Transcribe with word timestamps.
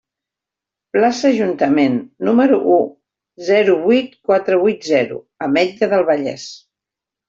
Plaça 0.95 1.29
Ajuntament, 1.29 1.99
número 2.31 2.59
u, 2.77 2.79
zero 3.53 3.79
vuit 3.87 4.19
quatre 4.27 4.61
vuit 4.67 4.93
zero, 4.93 5.25
Ametlla 5.51 5.97
del 5.97 6.13
Vallès. 6.15 6.53